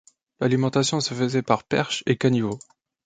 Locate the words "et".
2.07-2.17